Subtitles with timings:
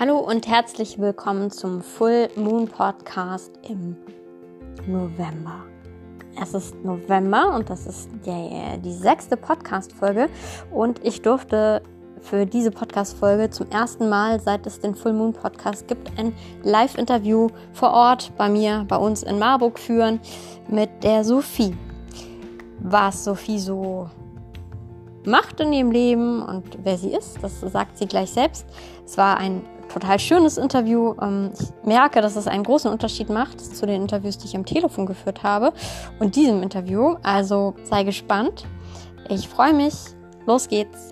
[0.00, 3.96] Hallo und herzlich willkommen zum Full Moon Podcast im
[4.86, 5.64] November.
[6.40, 10.28] Es ist November und das ist die, die sechste Podcast-Folge
[10.70, 11.82] und ich durfte
[12.20, 17.48] für diese Podcast-Folge zum ersten Mal, seit es den Full Moon Podcast gibt, ein Live-Interview
[17.72, 20.20] vor Ort bei mir, bei uns in Marburg führen
[20.68, 21.76] mit der Sophie.
[22.78, 24.08] Was Sophie so
[25.24, 28.64] macht in ihrem Leben und wer sie ist, das sagt sie gleich selbst.
[29.04, 31.14] Es war ein total schönes Interview.
[31.20, 34.64] Ähm, ich merke, dass es einen großen Unterschied macht zu den Interviews, die ich am
[34.64, 35.72] Telefon geführt habe
[36.18, 37.16] und diesem Interview.
[37.22, 38.66] Also sei gespannt.
[39.28, 39.94] Ich freue mich.
[40.46, 41.10] Los geht's.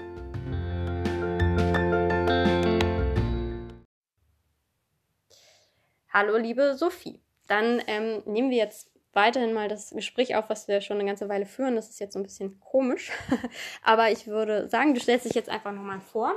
[6.12, 7.20] Hallo, liebe Sophie.
[7.46, 11.28] Dann ähm, nehmen wir jetzt weiterhin mal das Gespräch auf, was wir schon eine ganze
[11.28, 11.74] Weile führen.
[11.74, 13.10] Das ist jetzt so ein bisschen komisch.
[13.82, 16.36] Aber ich würde sagen, du stellst dich jetzt einfach nochmal vor.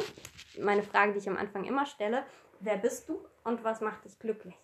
[0.58, 2.23] Meine Frage, die ich am Anfang immer stelle.
[2.61, 4.55] Wer bist du und was macht dich glücklich?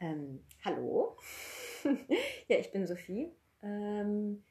[0.00, 1.16] Ähm, hallo.
[2.48, 3.32] ja, ich bin Sophie.
[3.62, 4.42] Ähm,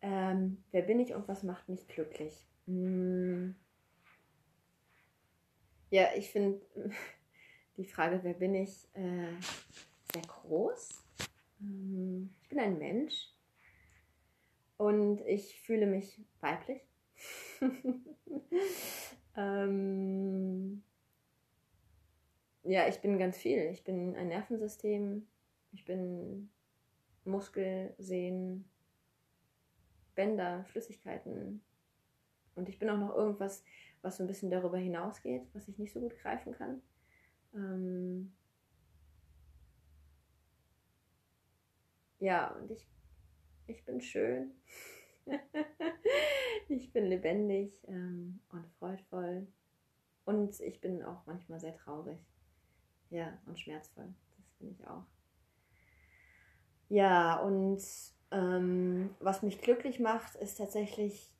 [0.00, 2.34] ähm, wer bin ich und was macht mich glücklich?
[2.66, 3.54] Hm.
[5.90, 6.60] Ja, ich finde
[7.76, 9.32] die Frage, wer bin ich, äh,
[10.12, 11.01] sehr groß.
[11.62, 13.28] Ähm, ich bin ein Mensch
[14.76, 16.82] und ich fühle mich weiblich.
[19.36, 20.82] ähm,
[22.64, 23.70] ja, ich bin ganz viel.
[23.70, 25.26] Ich bin ein Nervensystem,
[25.72, 26.50] ich bin
[27.24, 28.68] Muskel, Sehnen,
[30.14, 31.62] Bänder, Flüssigkeiten.
[32.54, 33.64] Und ich bin auch noch irgendwas,
[34.02, 36.82] was so ein bisschen darüber hinausgeht, was ich nicht so gut greifen kann.
[37.54, 38.32] Ähm,
[42.22, 42.86] Ja, und ich,
[43.66, 44.52] ich bin schön.
[46.68, 49.48] ich bin lebendig ähm, und freudvoll.
[50.24, 52.20] Und ich bin auch manchmal sehr traurig.
[53.10, 54.14] Ja, und schmerzvoll.
[54.36, 55.02] Das bin ich auch.
[56.88, 57.82] Ja, und
[58.30, 61.34] ähm, was mich glücklich macht, ist tatsächlich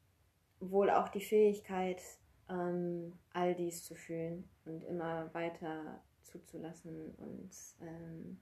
[0.58, 2.02] wohl auch die Fähigkeit,
[2.48, 8.40] ähm, all dies zu fühlen und immer weiter zuzulassen und ähm,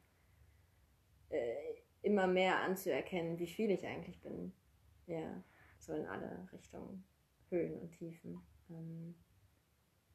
[1.29, 4.53] äh, immer mehr anzuerkennen, wie viel ich eigentlich bin.
[5.07, 5.43] Ja,
[5.79, 7.05] so in alle Richtungen,
[7.49, 8.41] Höhen und Tiefen.
[8.71, 9.15] Ähm,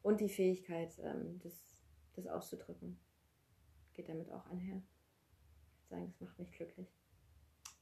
[0.01, 1.83] und die Fähigkeit, ähm, das,
[2.15, 2.99] das auszudrücken,
[3.93, 4.81] geht damit auch einher.
[5.67, 6.87] Ich würde sagen, das macht mich glücklich.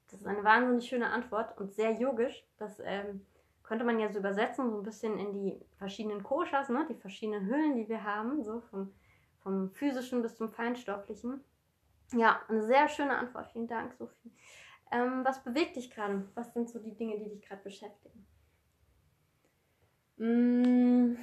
[0.10, 2.46] Das ist eine wahnsinnig schöne Antwort und sehr yogisch.
[2.58, 3.26] Das ähm,
[3.64, 6.86] könnte man ja so übersetzen, so ein bisschen in die verschiedenen Koshas, ne?
[6.88, 8.94] die verschiedenen Hüllen, die wir haben, so vom,
[9.42, 11.44] vom physischen bis zum feinstofflichen.
[12.12, 13.48] Ja, eine sehr schöne Antwort.
[13.52, 14.32] Vielen Dank, Sophie.
[14.92, 16.28] Ähm, was bewegt dich gerade?
[16.36, 18.28] Was sind so die Dinge, die dich gerade beschäftigen?
[20.18, 21.18] Mm,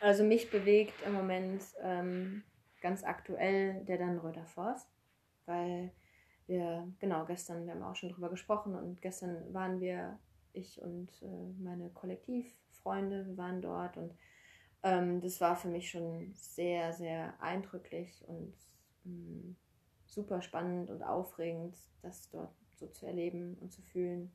[0.00, 2.42] also mich bewegt im Moment ähm,
[2.80, 4.88] ganz aktuell der Dannröder Forst,
[5.44, 5.92] weil
[6.46, 10.18] wir, genau, gestern, wir haben auch schon drüber gesprochen und gestern waren wir,
[10.52, 14.14] ich und äh, meine Kollektivfreunde, wir waren dort und
[14.82, 18.54] ähm, das war für mich schon sehr, sehr eindrücklich und
[19.04, 19.56] mm,
[20.06, 24.34] super spannend und aufregend, das dort so zu erleben und zu fühlen.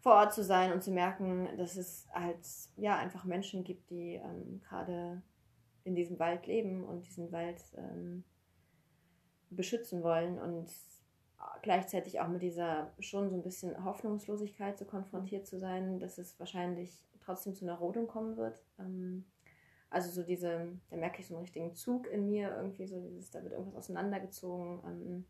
[0.00, 2.46] Vor Ort zu sein und zu merken, dass es halt
[2.76, 5.22] ja einfach Menschen gibt, die ähm, gerade
[5.84, 8.24] in diesem Wald leben und diesen Wald ähm,
[9.50, 10.70] beschützen wollen und
[11.62, 16.38] gleichzeitig auch mit dieser schon so ein bisschen Hoffnungslosigkeit so konfrontiert zu sein, dass es
[16.38, 18.62] wahrscheinlich trotzdem zu einer Rodung kommen wird.
[18.78, 19.24] Ähm,
[19.94, 23.30] also so diese, da merke ich so einen richtigen Zug in mir, irgendwie so dieses,
[23.30, 24.80] da wird irgendwas auseinandergezogen.
[24.84, 25.24] Ähm,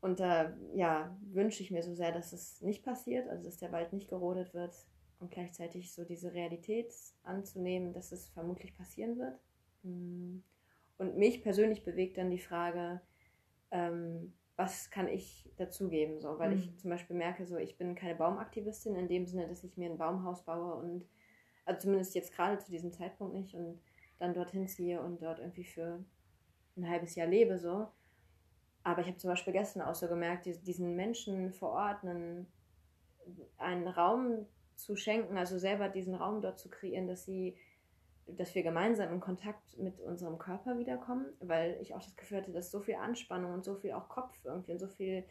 [0.00, 3.70] und da ja, wünsche ich mir so sehr, dass es nicht passiert, also dass der
[3.70, 4.74] Wald nicht gerodet wird
[5.20, 9.38] und gleichzeitig so diese Realität anzunehmen, dass es vermutlich passieren wird.
[9.84, 10.38] Mm.
[10.98, 13.00] Und mich persönlich bewegt dann die Frage,
[13.70, 16.20] ähm, was kann ich dazugeben?
[16.20, 16.56] So, weil mhm.
[16.58, 19.90] ich zum Beispiel merke, so ich bin keine Baumaktivistin in dem Sinne, dass ich mir
[19.90, 21.06] ein Baumhaus baue und
[21.64, 23.80] also zumindest jetzt gerade zu diesem Zeitpunkt nicht und
[24.18, 26.04] dann dorthin ziehe und dort irgendwie für
[26.76, 27.88] ein halbes Jahr lebe so.
[28.84, 32.46] Aber ich habe zum Beispiel gestern auch so gemerkt, diesen Menschen vor Ort einen,
[33.58, 37.56] einen Raum zu schenken, also selber diesen Raum dort zu kreieren, dass sie,
[38.26, 42.52] dass wir gemeinsam in Kontakt mit unserem Körper wiederkommen, weil ich auch das Gefühl hatte,
[42.52, 45.24] dass so viel Anspannung und so viel auch Kopf irgendwie und so viel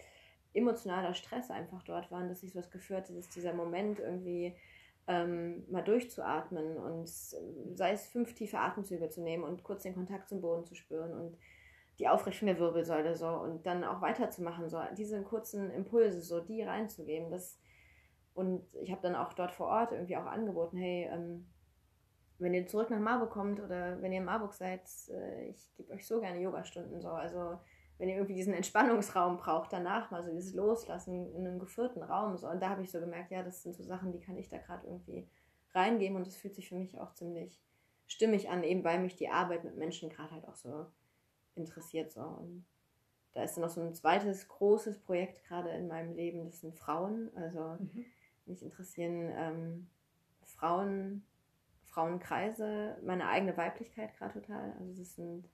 [0.54, 4.56] emotionaler Stress einfach dort waren, dass ich so das Gefühl hatte, dass dieser Moment irgendwie
[5.12, 10.30] ähm, mal durchzuatmen und sei es fünf tiefe Atemzüge zu nehmen und kurz den Kontakt
[10.30, 11.38] zum Boden zu spüren und
[12.00, 16.64] die Aufrichtung der Wirbelsäule so und dann auch weiterzumachen, so diese kurzen Impulse, so die
[16.64, 17.30] reinzugeben.
[17.30, 17.60] Das,
[18.34, 21.48] und ich habe dann auch dort vor Ort irgendwie auch angeboten, hey, ähm,
[22.40, 25.94] wenn ihr zurück nach Marburg kommt oder wenn ihr in Marburg seid, äh, ich gebe
[25.94, 27.10] euch so gerne Yogastunden so.
[27.10, 27.60] Also
[28.02, 32.36] wenn ihr irgendwie diesen Entspannungsraum braucht danach, mal so dieses Loslassen in einem geführten Raum.
[32.36, 32.48] So.
[32.50, 34.58] Und da habe ich so gemerkt, ja, das sind so Sachen, die kann ich da
[34.58, 35.30] gerade irgendwie
[35.76, 37.62] reingeben und das fühlt sich für mich auch ziemlich
[38.08, 40.88] stimmig an, eben weil mich die Arbeit mit Menschen gerade halt auch so
[41.54, 42.12] interessiert.
[42.12, 42.22] So.
[42.22, 42.66] Und
[43.34, 46.76] da ist dann noch so ein zweites großes Projekt gerade in meinem Leben, das sind
[46.76, 47.30] Frauen.
[47.36, 48.06] Also mhm.
[48.48, 49.88] mich interessieren ähm,
[50.44, 51.24] Frauen,
[51.84, 54.74] Frauenkreise, meine eigene Weiblichkeit gerade total.
[54.80, 55.48] Also das sind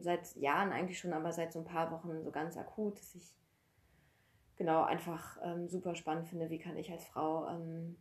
[0.00, 3.34] seit Jahren eigentlich schon, aber seit so ein paar Wochen so ganz akut, dass ich
[4.56, 7.96] genau einfach ähm, super spannend finde, wie kann ich als Frau ähm,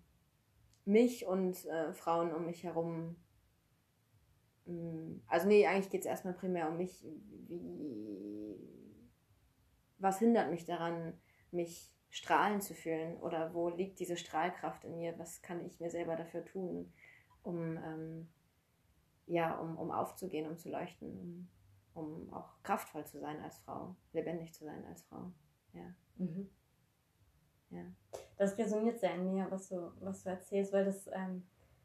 [0.85, 3.15] mich und äh, Frauen um mich herum,
[4.67, 7.05] ähm, also nee, eigentlich geht es erstmal primär um mich,
[7.47, 8.55] wie,
[9.97, 11.13] was hindert mich daran,
[11.51, 15.89] mich strahlen zu fühlen oder wo liegt diese Strahlkraft in mir, was kann ich mir
[15.89, 16.91] selber dafür tun,
[17.43, 18.27] um, ähm,
[19.27, 21.47] ja, um, um aufzugehen, um zu leuchten, um
[21.93, 25.31] um auch kraftvoll zu sein als Frau, lebendig zu sein als Frau.
[25.73, 25.93] Ja.
[26.17, 26.49] Mhm.
[27.69, 27.83] ja.
[28.37, 31.43] Das resoniert sehr in mir, was du, was du erzählst, weil das, ähm,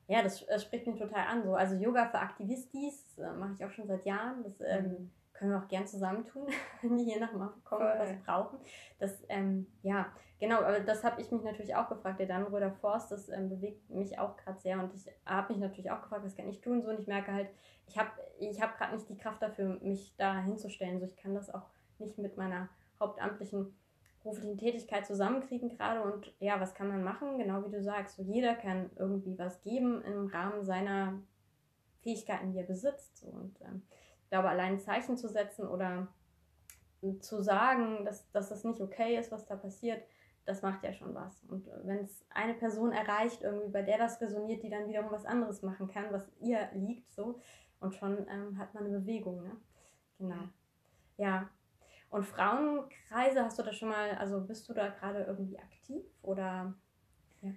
[0.08, 1.42] ja, das, das, spricht mich total an.
[1.42, 1.54] So.
[1.54, 4.42] Also Yoga für Aktivistis äh, mache ich auch schon seit Jahren.
[4.42, 6.48] Das ähm, mhm können wir auch gern zusammentun,
[6.82, 8.58] wenn die hier nach Marburg kommen und was brauchen.
[8.98, 10.06] Das, ähm, ja,
[10.40, 12.18] genau, aber das habe ich mich natürlich auch gefragt.
[12.18, 15.90] Der Dannenröder Forst, das ähm, bewegt mich auch gerade sehr und ich habe mich natürlich
[15.90, 16.82] auch gefragt, was kann ich tun?
[16.82, 17.48] So, und ich merke halt,
[17.86, 20.98] ich habe ich hab gerade nicht die Kraft dafür, mich da hinzustellen.
[20.98, 21.68] So, ich kann das auch
[21.98, 22.68] nicht mit meiner
[22.98, 23.74] hauptamtlichen
[24.22, 27.38] beruflichen Tätigkeit zusammenkriegen gerade und ja, was kann man machen?
[27.38, 31.20] Genau wie du sagst, so jeder kann irgendwie was geben im Rahmen seiner
[32.02, 33.18] Fähigkeiten, die er besitzt.
[33.18, 33.28] So.
[33.28, 33.82] Und ähm,
[34.28, 36.08] glaube, allein ein Zeichen zu setzen oder
[37.20, 40.02] zu sagen, dass, dass das nicht okay ist, was da passiert,
[40.44, 41.42] das macht ja schon was.
[41.44, 45.26] Und wenn es eine Person erreicht, irgendwie bei der das resoniert, die dann wiederum was
[45.26, 47.40] anderes machen kann, was ihr liegt, so,
[47.80, 49.56] und schon ähm, hat man eine Bewegung, ne?
[50.18, 50.48] Genau.
[51.18, 51.50] Ja.
[52.10, 56.74] Und Frauenkreise, hast du da schon mal, also bist du da gerade irgendwie aktiv oder?
[57.42, 57.50] Ja,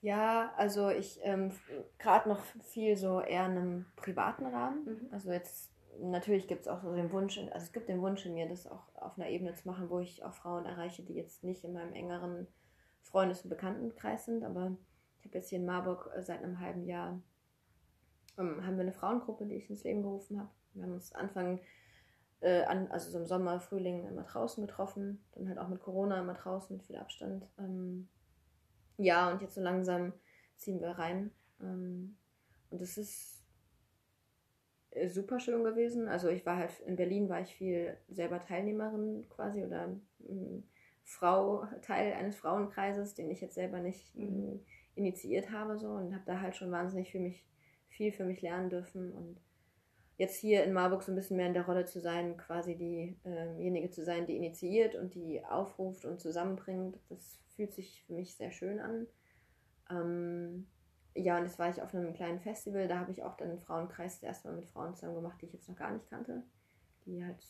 [0.00, 1.52] ja also ich ähm,
[1.98, 4.84] gerade noch viel so eher in einem privaten Rahmen.
[4.84, 5.08] Mhm.
[5.10, 8.34] Also jetzt natürlich gibt es auch so den Wunsch, also es gibt den Wunsch in
[8.34, 11.44] mir, das auch auf einer Ebene zu machen, wo ich auch Frauen erreiche, die jetzt
[11.44, 12.46] nicht in meinem engeren
[13.02, 14.44] Freundes- und Bekanntenkreis sind.
[14.44, 14.76] Aber
[15.18, 17.20] ich habe jetzt hier in Marburg äh, seit einem halben Jahr
[18.38, 20.50] ähm, haben wir eine Frauengruppe, die ich ins Leben gerufen habe.
[20.74, 21.60] Wir haben uns Anfang,
[22.40, 26.20] äh, an, also so im Sommer, Frühling immer draußen getroffen, dann halt auch mit Corona
[26.20, 27.46] immer draußen mit viel Abstand.
[27.58, 28.08] Ähm,
[28.96, 30.12] ja, und jetzt so langsam
[30.56, 31.30] ziehen wir rein.
[31.60, 32.16] Ähm,
[32.70, 33.41] und es ist
[35.08, 36.08] super schön gewesen.
[36.08, 39.96] Also ich war halt in Berlin, war ich viel selber Teilnehmerin quasi oder
[40.28, 40.64] ähm,
[41.04, 44.60] Frau, Teil eines Frauenkreises, den ich jetzt selber nicht mhm.
[44.94, 47.44] initiiert habe so und habe da halt schon wahnsinnig für mich,
[47.88, 49.40] viel für mich lernen dürfen und
[50.18, 53.86] jetzt hier in Marburg so ein bisschen mehr in der Rolle zu sein, quasi diejenige
[53.86, 58.36] äh zu sein, die initiiert und die aufruft und zusammenbringt, das fühlt sich für mich
[58.36, 59.06] sehr schön an.
[59.90, 60.66] Ähm,
[61.14, 62.88] ja, und das war ich auf einem kleinen Festival.
[62.88, 65.68] Da habe ich auch dann einen Frauenkreis erstmal mit Frauen zusammen gemacht, die ich jetzt
[65.68, 66.42] noch gar nicht kannte.
[67.04, 67.44] Die halt,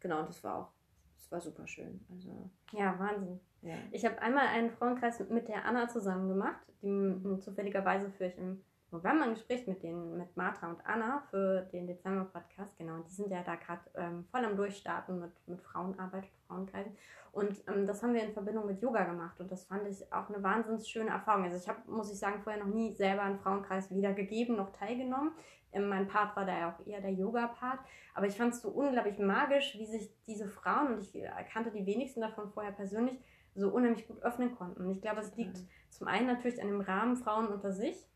[0.00, 0.72] genau, und das war auch,
[1.16, 2.04] das war super schön.
[2.12, 3.40] Also, ja, Wahnsinn.
[3.62, 3.74] Ja.
[3.90, 6.60] Ich habe einmal einen Frauenkreis mit der Anna zusammen gemacht.
[6.82, 11.62] Die zufälligerweise führe ich im November ein Gespräch mit, den, mit Martha und Anna für
[11.72, 12.76] den Dezember-Podcast.
[12.78, 16.46] Genau, und die sind ja da gerade ähm, voll am Durchstarten mit, mit Frauenarbeit und
[16.46, 16.96] Frauenkreisen.
[17.32, 20.30] Und ähm, das haben wir in Verbindung mit Yoga gemacht und das fand ich auch
[20.30, 21.44] eine wahnsinnig schöne Erfahrung.
[21.44, 25.32] Also ich habe, muss ich sagen, vorher noch nie selber einen Frauenkreis wiedergegeben, noch teilgenommen.
[25.72, 27.80] Ähm, mein Part war da ja auch eher der Yoga-Part.
[28.14, 31.14] Aber ich fand es so unglaublich magisch, wie sich diese Frauen, und ich
[31.52, 33.20] kannte die wenigsten davon vorher persönlich,
[33.54, 34.86] so unheimlich gut öffnen konnten.
[34.86, 35.68] Und ich glaube, es liegt mhm.
[35.90, 38.07] zum einen natürlich an dem Rahmen Frauen unter sich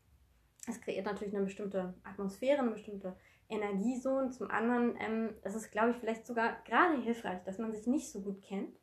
[0.67, 3.15] es kreiert natürlich eine bestimmte Atmosphäre, eine bestimmte
[3.49, 4.11] Energie so.
[4.11, 7.87] Und zum anderen ähm, es ist glaube ich, vielleicht sogar gerade hilfreich, dass man sich
[7.87, 8.77] nicht so gut kennt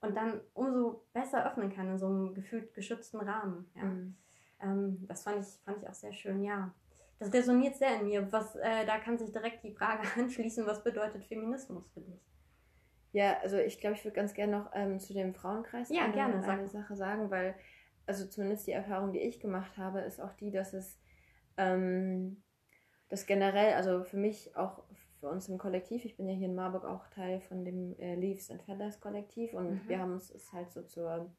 [0.00, 3.70] und dann umso besser öffnen kann in so einem gefühlt geschützten Rahmen.
[3.74, 3.84] Ja.
[3.84, 4.16] Mhm.
[4.60, 6.72] Ähm, das fand ich, fand ich auch sehr schön, ja.
[7.18, 8.32] Das resoniert sehr in mir.
[8.32, 12.20] Was, äh, da kann sich direkt die Frage anschließen, was bedeutet Feminismus für dich?
[13.12, 16.14] Ja, also ich glaube, ich würde ganz gerne noch ähm, zu dem Frauenkreis ja, eine,
[16.14, 17.54] gerne, eine Sache sagen, weil
[18.06, 20.98] also zumindest die Erfahrung, die ich gemacht habe, ist auch die, dass es
[21.56, 22.42] ähm,
[23.08, 24.82] das generell, also für mich auch
[25.20, 28.14] für uns im Kollektiv, ich bin ja hier in Marburg auch Teil von dem äh,
[28.16, 29.88] Leaves and Feathers Kollektiv und mhm.
[29.88, 31.30] wir haben uns es halt so zur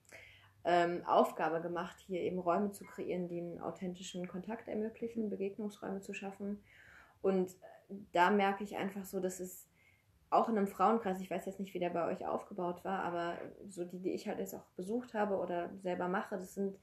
[0.63, 6.13] ähm, Aufgabe gemacht, hier eben Räume zu kreieren, die einen authentischen Kontakt ermöglichen, Begegnungsräume zu
[6.13, 6.63] schaffen.
[7.22, 7.51] Und
[8.12, 9.67] da merke ich einfach so, dass es
[10.29, 13.38] auch in einem Frauenkreis, ich weiß jetzt nicht, wie der bei euch aufgebaut war, aber
[13.67, 16.79] so die, die ich halt jetzt auch besucht habe oder selber mache, das sind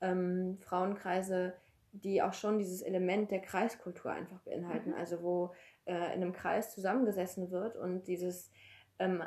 [0.00, 1.54] ähm, Frauenkreise,
[1.92, 4.90] die auch schon dieses Element der Kreiskultur einfach beinhalten.
[4.90, 4.96] Mhm.
[4.96, 5.52] Also wo
[5.86, 8.50] äh, in einem Kreis zusammengesessen wird und dieses,
[8.98, 9.22] ähm,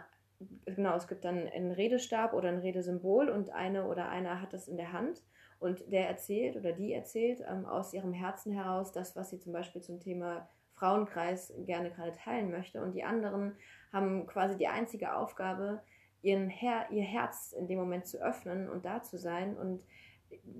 [0.65, 4.67] genau, es gibt dann einen Redestab oder ein Redesymbol und eine oder einer hat das
[4.67, 5.23] in der Hand
[5.59, 9.53] und der erzählt oder die erzählt ähm, aus ihrem Herzen heraus das, was sie zum
[9.53, 12.81] Beispiel zum Thema Frauenkreis gerne gerade teilen möchte.
[12.81, 13.55] Und die anderen
[13.91, 15.81] haben quasi die einzige Aufgabe,
[16.21, 19.83] ihren Her ihr Herz in dem Moment zu öffnen und da zu sein und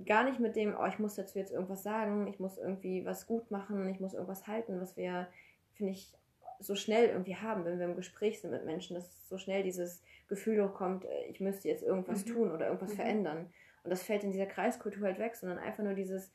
[0.06, 3.26] gar nicht mit dem, oh, ich muss dazu jetzt irgendwas sagen, ich muss irgendwie was
[3.26, 5.28] gut machen, ich muss irgendwas halten, was wir,
[5.74, 6.12] finde ich,
[6.60, 10.02] so schnell irgendwie haben, wenn wir im Gespräch sind mit Menschen, dass so schnell dieses
[10.28, 12.30] Gefühl hochkommt, äh, ich müsste jetzt irgendwas mhm.
[12.30, 12.96] tun oder irgendwas mhm.
[12.96, 13.52] verändern.
[13.82, 16.32] Und das fällt in dieser Kreiskultur halt weg, sondern einfach nur dieses,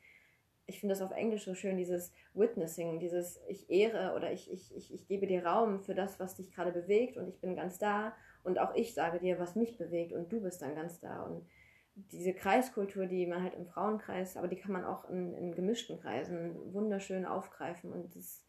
[0.68, 4.76] ich finde das auf Englisch so schön, dieses Witnessing, dieses ich ehre oder ich, ich,
[4.76, 7.80] ich, ich gebe dir Raum für das, was dich gerade bewegt und ich bin ganz
[7.80, 11.24] da und auch ich sage dir, was mich bewegt und du bist dann ganz da.
[11.24, 11.46] Und
[12.12, 16.00] diese Kreiskultur, die man halt im Frauenkreis, aber die kann man auch in, in gemischten
[16.00, 18.46] Kreisen wunderschön aufgreifen und das,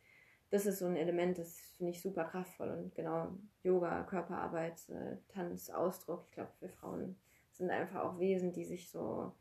[0.50, 5.16] das ist so ein Element, das finde ich super kraftvoll und genau Yoga, Körperarbeit, äh,
[5.28, 7.16] Tanz, Ausdruck, ich glaube, wir Frauen
[7.52, 9.33] sind einfach auch Wesen, die sich so,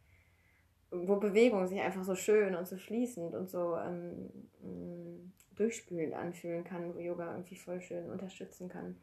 [0.92, 4.30] wo Bewegung sich einfach so schön und so fließend und so ähm,
[4.62, 8.98] mm, durchspülend anfühlen kann, wo Yoga irgendwie voll schön unterstützen kann,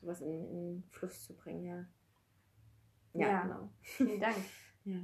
[0.00, 1.84] sowas in, in Fluss zu bringen, ja.
[3.14, 3.68] Ja, ja genau.
[3.80, 4.36] Vielen Dank.
[4.84, 4.96] ja.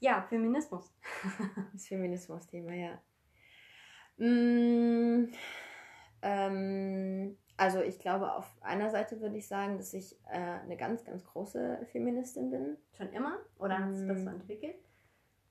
[0.00, 0.92] ja, Feminismus.
[1.72, 3.02] das Feminismus-Thema, ja.
[4.18, 5.32] Mm,
[6.22, 11.04] ähm, also ich glaube, auf einer Seite würde ich sagen, dass ich äh, eine ganz,
[11.04, 12.76] ganz große Feministin bin.
[12.96, 13.38] Schon immer?
[13.58, 14.34] Oder hat sich das so mm.
[14.34, 14.76] entwickelt?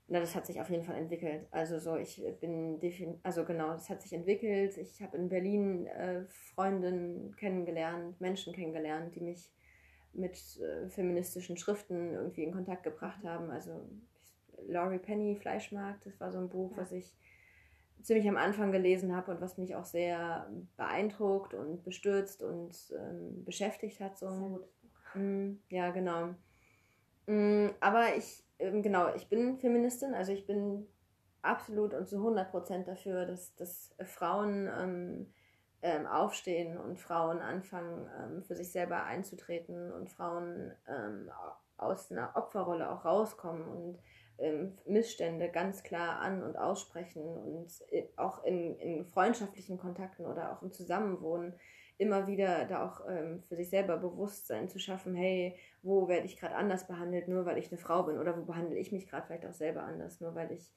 [0.10, 1.48] Na, das hat sich auf jeden Fall entwickelt.
[1.52, 2.80] Also so, ich bin
[3.24, 4.78] also genau, das hat sich entwickelt.
[4.78, 9.52] Ich habe in Berlin äh, Freundinnen kennengelernt, Menschen kennengelernt, die mich
[10.18, 13.30] mit äh, feministischen Schriften irgendwie in Kontakt gebracht mhm.
[13.30, 13.52] haben.
[13.52, 13.88] Also
[14.68, 16.82] Laurie Penny, Fleischmarkt, das war so ein Buch, ja.
[16.82, 17.16] was ich
[18.02, 23.44] ziemlich am Anfang gelesen habe und was mich auch sehr beeindruckt und bestürzt und ähm,
[23.44, 24.18] beschäftigt hat.
[24.18, 24.30] So.
[24.30, 25.16] Sehr gutes Buch.
[25.16, 26.36] Mm, ja, genau.
[27.26, 30.88] Mm, aber ich, ähm, genau, ich bin Feministin, also ich bin
[31.42, 35.28] absolut und zu 100 Prozent dafür, dass, dass Frauen ähm,
[35.82, 41.30] ähm, aufstehen und Frauen anfangen, ähm, für sich selber einzutreten und Frauen ähm,
[41.78, 44.00] aus einer Opferrolle auch rauskommen und
[44.40, 47.72] ähm, Missstände ganz klar an und aussprechen und
[48.18, 51.54] auch in, in freundschaftlichen Kontakten oder auch im Zusammenwohnen
[51.98, 56.38] immer wieder da auch ähm, für sich selber Bewusstsein zu schaffen, hey, wo werde ich
[56.38, 59.26] gerade anders behandelt, nur weil ich eine Frau bin oder wo behandle ich mich gerade
[59.26, 60.72] vielleicht auch selber anders, nur weil ich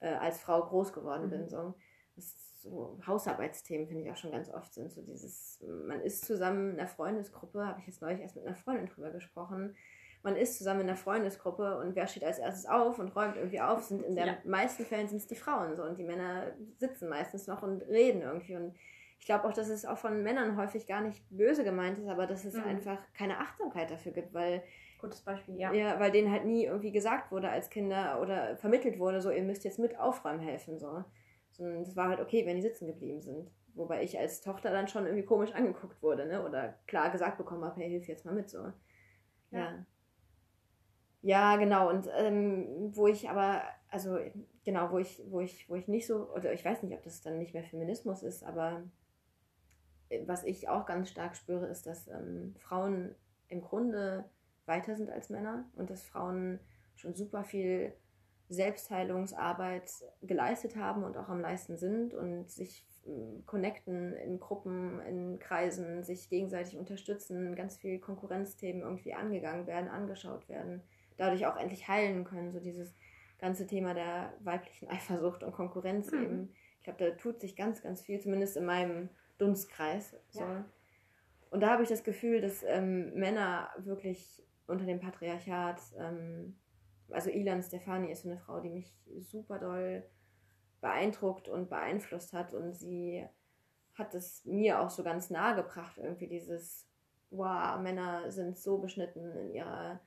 [0.00, 1.30] äh, als Frau groß geworden mhm.
[1.30, 1.48] bin.
[1.48, 1.74] So.
[2.16, 6.72] Das so Hausarbeitsthemen finde ich auch schon ganz oft sind so dieses, man ist zusammen
[6.72, 9.76] in einer Freundesgruppe, habe ich jetzt neulich erst mit einer Freundin drüber gesprochen,
[10.22, 13.60] man ist zusammen in einer Freundesgruppe und wer steht als erstes auf und räumt irgendwie
[13.60, 14.38] auf, sind in den ja.
[14.44, 18.22] meisten Fällen sind es die Frauen so und die Männer sitzen meistens noch und reden
[18.22, 18.74] irgendwie und
[19.20, 22.26] ich glaube auch, dass es auch von Männern häufig gar nicht böse gemeint ist, aber
[22.26, 22.64] dass es mhm.
[22.64, 24.62] einfach keine Achtsamkeit dafür gibt, weil
[24.98, 25.72] Gutes Beispiel, ja.
[25.72, 29.44] Ja, weil denen halt nie irgendwie gesagt wurde als Kinder oder vermittelt wurde, so ihr
[29.44, 31.04] müsst jetzt mit aufräumen helfen, so.
[31.58, 33.50] Sondern es war halt okay, wenn die sitzen geblieben sind.
[33.74, 36.44] Wobei ich als Tochter dann schon irgendwie komisch angeguckt wurde, ne?
[36.44, 38.58] Oder klar gesagt bekommen habe, hey, hilf jetzt mal mit, so.
[39.50, 39.58] Ja.
[39.58, 39.86] ja.
[41.22, 41.90] Ja, genau.
[41.90, 44.18] Und ähm, wo ich aber, also
[44.64, 47.22] genau, wo ich, wo ich, wo ich nicht so, oder ich weiß nicht, ob das
[47.22, 48.84] dann nicht mehr Feminismus ist, aber
[50.10, 53.14] äh, was ich auch ganz stark spüre, ist, dass ähm, Frauen
[53.48, 54.24] im Grunde
[54.66, 56.60] weiter sind als Männer und dass Frauen
[56.94, 57.92] schon super viel
[58.48, 59.90] Selbstheilungsarbeit
[60.22, 66.02] geleistet haben und auch am leisten sind und sich äh, connecten in Gruppen, in Kreisen,
[66.02, 70.82] sich gegenseitig unterstützen, ganz viel Konkurrenzthemen irgendwie angegangen werden, angeschaut werden
[71.18, 72.52] dadurch auch endlich heilen können.
[72.52, 72.94] So dieses
[73.38, 76.22] ganze Thema der weiblichen Eifersucht und Konkurrenz mhm.
[76.22, 76.54] eben.
[76.78, 80.16] Ich glaube, da tut sich ganz, ganz viel, zumindest in meinem Dunstkreis.
[80.30, 80.40] So.
[80.40, 80.64] Ja.
[81.50, 86.56] Und da habe ich das Gefühl, dass ähm, Männer wirklich unter dem Patriarchat, ähm,
[87.10, 90.04] also Ilan Stefani ist so eine Frau, die mich super doll
[90.80, 93.26] beeindruckt und beeinflusst hat und sie
[93.94, 96.86] hat es mir auch so ganz nahe gebracht, irgendwie dieses,
[97.30, 100.00] wow, Männer sind so beschnitten in ihrer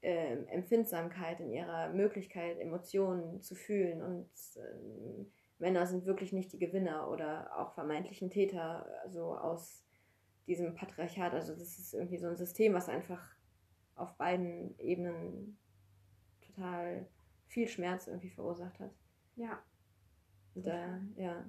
[0.00, 4.02] äh, Empfindsamkeit, in ihrer Möglichkeit, Emotionen zu fühlen.
[4.02, 5.26] Und äh,
[5.58, 9.84] Männer sind wirklich nicht die Gewinner oder auch vermeintlichen Täter, also aus
[10.46, 11.34] diesem Patriarchat.
[11.34, 13.22] Also das ist irgendwie so ein System, was einfach
[13.94, 15.58] auf beiden Ebenen
[16.58, 17.06] total
[17.46, 18.90] viel Schmerz irgendwie verursacht hat.
[19.36, 19.62] Ja.
[20.54, 21.44] Da, ja.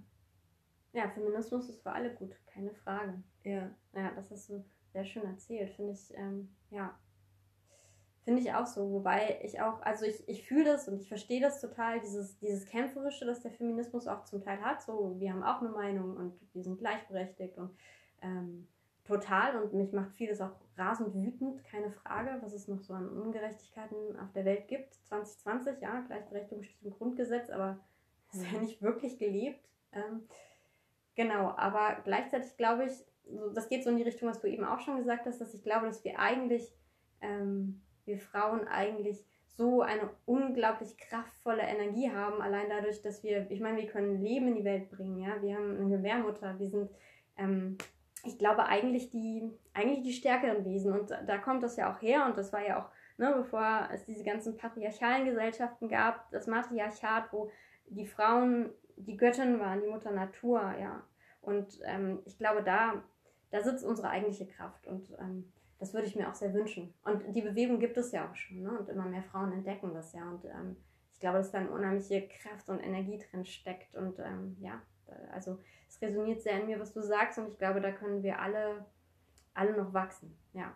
[0.94, 3.22] Ja, Feminismus ist für alle gut, keine Frage.
[3.44, 3.70] Ja.
[3.94, 4.64] Ja, das hast du
[4.94, 6.98] sehr schön erzählt, finde ich, ähm, ja,
[8.30, 8.92] Finde ich auch so.
[8.92, 12.66] Wobei ich auch, also ich, ich fühle das und ich verstehe das total, dieses, dieses
[12.68, 14.84] Kämpferische, das der Feminismus auch zum Teil hat.
[14.84, 17.76] So, wir haben auch eine Meinung und wir sind gleichberechtigt und
[18.22, 18.68] ähm,
[19.10, 19.62] total.
[19.62, 24.18] Und mich macht vieles auch rasend wütend, keine Frage, was es noch so an Ungerechtigkeiten
[24.20, 24.94] auf der Welt gibt.
[25.06, 27.80] 2020, ja, Gleichberechtigung steht im Grundgesetz, aber
[28.32, 29.68] es ist ja nicht wirklich gelebt.
[29.92, 30.28] Ähm,
[31.16, 32.94] genau, aber gleichzeitig glaube ich,
[33.26, 35.54] so, das geht so in die Richtung, was du eben auch schon gesagt hast, dass
[35.54, 36.74] ich glaube, dass wir eigentlich
[37.22, 43.60] ähm, wir Frauen eigentlich so eine unglaublich kraftvolle Energie haben, allein dadurch, dass wir, ich
[43.60, 46.90] meine, wir können Leben in die Welt bringen, ja, wir haben eine Gebärmutter, wir sind,
[47.38, 47.78] ähm,
[48.24, 52.26] ich glaube, eigentlich die, eigentlich die stärkeren Wesen und da kommt das ja auch her
[52.26, 57.32] und das war ja auch, ne, bevor es diese ganzen patriarchalen Gesellschaften gab, das Matriarchat,
[57.32, 57.52] wo
[57.88, 61.04] die Frauen die Göttin waren, die Mutter Natur, ja,
[61.42, 63.02] und ähm, ich glaube, da,
[63.52, 66.94] da sitzt unsere eigentliche Kraft und ähm, das würde ich mir auch sehr wünschen.
[67.04, 68.62] Und die Bewegung gibt es ja auch schon.
[68.62, 68.78] Ne?
[68.78, 70.30] Und immer mehr Frauen entdecken das ja.
[70.30, 70.76] Und ähm,
[71.14, 73.96] ich glaube, dass da eine unheimliche Kraft und Energie drin steckt.
[73.96, 74.82] Und ähm, ja,
[75.32, 77.40] also es resoniert sehr in mir, was du sagst.
[77.40, 78.86] Und ich glaube, da können wir alle,
[79.54, 80.38] alle noch wachsen.
[80.54, 80.74] Ja.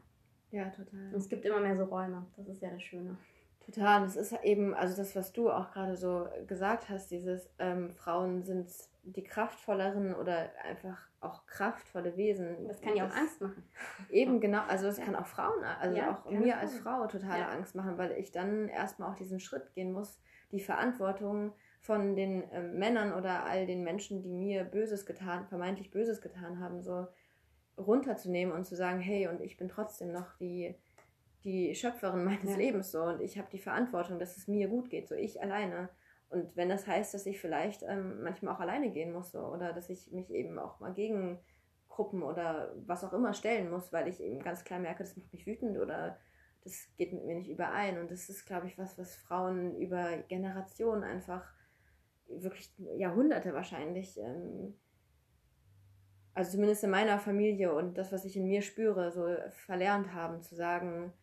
[0.51, 1.07] Ja, total.
[1.07, 2.27] Und es gibt immer mehr so Räume.
[2.37, 3.17] Das ist ja das Schöne.
[3.65, 4.01] Total.
[4.01, 8.43] Das ist eben, also das, was du auch gerade so gesagt hast, dieses ähm, Frauen
[8.43, 8.69] sind
[9.03, 12.67] die kraftvolleren oder einfach auch kraftvolle Wesen.
[12.67, 13.63] Das kann ja auch Angst machen.
[14.09, 14.61] Eben, genau.
[14.67, 15.05] Also das ja.
[15.05, 17.49] kann auch Frauen, also ja, auch mir als Frau totale ja.
[17.49, 20.19] Angst machen, weil ich dann erstmal auch diesen Schritt gehen muss,
[20.51, 25.91] die Verantwortung von den äh, Männern oder all den Menschen, die mir Böses getan, vermeintlich
[25.91, 27.07] Böses getan haben, so
[27.77, 30.75] runterzunehmen und zu sagen, hey, und ich bin trotzdem noch die
[31.43, 32.55] die Schöpferin meines ja.
[32.55, 35.89] Lebens so und ich habe die Verantwortung, dass es mir gut geht, so ich alleine.
[36.29, 39.73] Und wenn das heißt, dass ich vielleicht ähm, manchmal auch alleine gehen muss so, oder
[39.73, 41.39] dass ich mich eben auch mal gegen
[41.89, 45.31] Gruppen oder was auch immer stellen muss, weil ich eben ganz klar merke, das macht
[45.31, 46.17] mich wütend oder
[46.63, 47.99] das geht mit mir nicht überein.
[47.99, 51.53] Und das ist, glaube ich, was, was Frauen über Generationen einfach,
[52.27, 54.75] wirklich Jahrhunderte wahrscheinlich, ähm,
[56.33, 60.41] also zumindest in meiner Familie und das, was ich in mir spüre, so verlernt haben
[60.41, 61.13] zu sagen,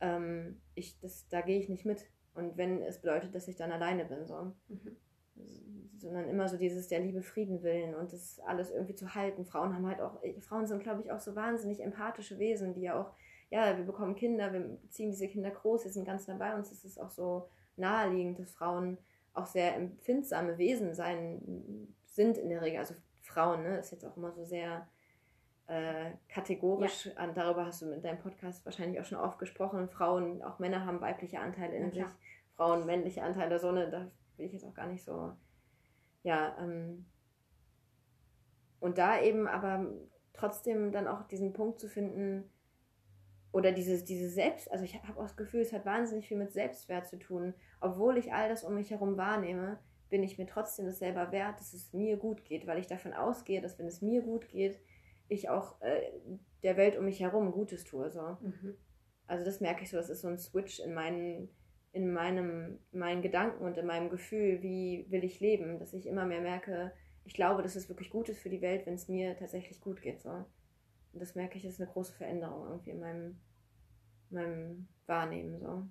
[0.00, 2.06] ähm, ich, das, da gehe ich nicht mit.
[2.34, 4.52] Und wenn es bedeutet, dass ich dann alleine bin, so.
[4.68, 4.96] Mhm.
[5.98, 9.44] Sondern immer so dieses der Liebe Frieden willen und das alles irgendwie zu halten.
[9.44, 13.00] Frauen haben halt auch, Frauen sind, glaube ich, auch so wahnsinnig empathische Wesen, die ja
[13.00, 13.12] auch,
[13.50, 16.70] ja, wir bekommen Kinder, wir ziehen diese Kinder groß, sie sind ganz nah bei uns.
[16.70, 18.98] Es ist auch so naheliegend, dass Frauen
[19.36, 22.78] auch sehr empfindsame Wesen sein sind in der Regel.
[22.78, 24.88] Also Frauen, ne, ist jetzt auch immer so sehr
[25.66, 27.26] äh, kategorisch, ja.
[27.28, 31.00] darüber hast du mit deinem Podcast wahrscheinlich auch schon oft gesprochen, Frauen, auch Männer haben
[31.00, 32.04] weibliche Anteile in sich,
[32.56, 35.32] Frauen männliche Anteile, so eine, da will ich jetzt auch gar nicht so,
[36.22, 37.06] ja, ähm,
[38.78, 39.86] und da eben aber
[40.34, 42.48] trotzdem dann auch diesen Punkt zu finden,
[43.56, 46.52] oder dieses, diese Selbst, also ich habe auch das Gefühl, es hat wahnsinnig viel mit
[46.52, 47.54] Selbstwert zu tun.
[47.80, 49.78] Obwohl ich all das um mich herum wahrnehme,
[50.10, 53.14] bin ich mir trotzdem das selber wert, dass es mir gut geht, weil ich davon
[53.14, 54.78] ausgehe, dass wenn es mir gut geht,
[55.28, 56.02] ich auch äh,
[56.64, 58.10] der Welt um mich herum Gutes tue.
[58.10, 58.36] So.
[58.42, 58.76] Mhm.
[59.26, 61.48] Also das merke ich so, das ist so ein Switch in meinen,
[61.92, 66.26] in meinem, meinen Gedanken und in meinem Gefühl, wie will ich leben, dass ich immer
[66.26, 66.92] mehr merke,
[67.24, 70.02] ich glaube, dass es wirklich gut ist für die Welt, wenn es mir tatsächlich gut
[70.02, 70.20] geht.
[70.20, 70.44] So.
[71.16, 73.40] Und das merke ich, ist eine große Veränderung irgendwie in meinem,
[74.28, 75.58] meinem Wahrnehmen.
[75.58, 75.86] So.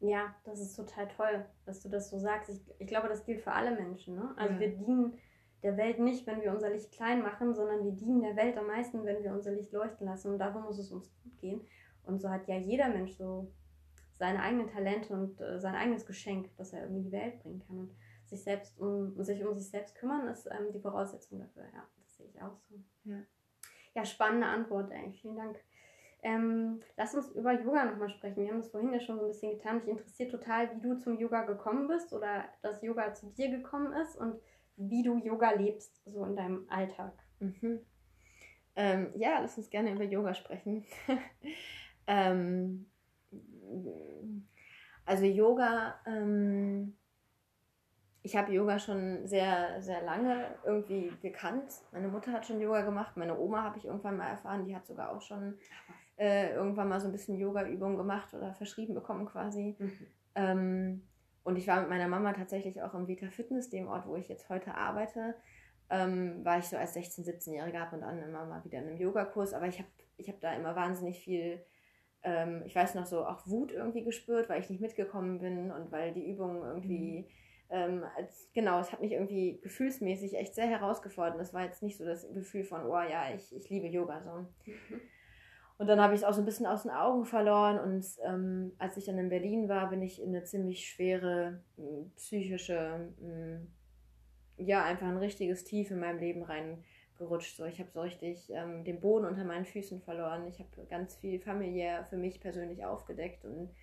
[0.00, 2.48] Ja, das ist total toll, dass du das so sagst.
[2.48, 4.14] Ich, ich glaube, das gilt für alle Menschen.
[4.16, 4.32] Ne?
[4.38, 4.60] Also ja.
[4.60, 5.18] wir dienen
[5.62, 8.68] der Welt nicht, wenn wir unser Licht klein machen, sondern wir dienen der Welt am
[8.68, 10.32] meisten, wenn wir unser Licht leuchten lassen.
[10.32, 11.60] Und darum muss es uns gut gehen.
[12.04, 13.52] Und so hat ja jeder Mensch so
[14.14, 17.62] seine eigenen Talente und äh, sein eigenes Geschenk, das er irgendwie in die Welt bringen
[17.66, 17.80] kann.
[17.80, 21.64] Und sich selbst um sich um sich selbst kümmern, ist ähm, die Voraussetzung dafür.
[21.64, 22.76] Ja, das sehe ich auch so.
[23.04, 23.18] Ja,
[23.94, 25.12] ja spannende Antwort, ey.
[25.12, 25.58] Vielen Dank.
[26.22, 28.42] Ähm, lass uns über Yoga nochmal sprechen.
[28.42, 29.76] Wir haben das vorhin ja schon so ein bisschen getan.
[29.76, 33.92] Mich interessiert total, wie du zum Yoga gekommen bist oder dass Yoga zu dir gekommen
[33.92, 34.40] ist und
[34.76, 37.12] wie du Yoga lebst, so in deinem Alltag.
[37.40, 37.80] Mhm.
[38.76, 40.84] Ähm, ja, lass uns gerne über Yoga sprechen.
[42.06, 42.86] ähm,
[45.04, 46.96] also Yoga, ähm,
[48.24, 51.70] ich habe Yoga schon sehr, sehr lange irgendwie gekannt.
[51.92, 54.86] Meine Mutter hat schon Yoga gemacht, meine Oma habe ich irgendwann mal erfahren, die hat
[54.86, 55.58] sogar auch schon
[56.16, 59.76] äh, irgendwann mal so ein bisschen Yoga-Übungen gemacht oder verschrieben bekommen quasi.
[59.78, 60.06] Mhm.
[60.36, 61.02] Ähm,
[61.42, 64.28] und ich war mit meiner Mama tatsächlich auch im Vita Fitness, dem Ort, wo ich
[64.28, 65.34] jetzt heute arbeite.
[65.90, 68.96] Ähm, war ich so als 16-, 17-Jährige ab und an immer mal wieder in einem
[68.96, 69.52] Yogakurs.
[69.52, 71.62] Aber ich habe ich hab da immer wahnsinnig viel,
[72.22, 75.92] ähm, ich weiß noch so, auch Wut irgendwie gespürt, weil ich nicht mitgekommen bin und
[75.92, 77.20] weil die Übungen irgendwie.
[77.20, 77.43] Mhm.
[77.74, 81.40] Ähm, als, genau, es hat mich irgendwie gefühlsmäßig echt sehr herausgefordert.
[81.40, 84.46] Das war jetzt nicht so das Gefühl von, oh ja, ich, ich liebe Yoga so.
[84.70, 85.00] Mhm.
[85.76, 87.80] Und dann habe ich es auch so ein bisschen aus den Augen verloren.
[87.80, 92.04] Und ähm, als ich dann in Berlin war, bin ich in eine ziemlich schwere äh,
[92.14, 97.56] psychische, äh, ja, einfach ein richtiges Tief in meinem Leben reingerutscht.
[97.56, 100.46] So, ich habe so richtig ähm, den Boden unter meinen Füßen verloren.
[100.46, 103.74] Ich habe ganz viel familiär für mich persönlich aufgedeckt und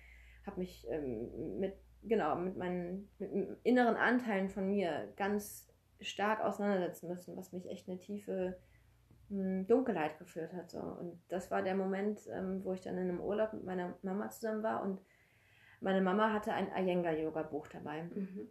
[0.46, 3.30] habe mich ähm, mit, genau, mit meinen mit
[3.62, 5.68] inneren Anteilen von mir ganz
[6.00, 8.58] stark auseinandersetzen müssen, was mich echt eine tiefe
[9.28, 10.70] Dunkelheit geführt hat.
[10.70, 10.78] So.
[10.78, 14.28] Und das war der Moment, ähm, wo ich dann in einem Urlaub mit meiner Mama
[14.28, 15.00] zusammen war und
[15.80, 18.04] meine Mama hatte ein Iyengar-Yoga-Buch dabei.
[18.04, 18.48] Mhm.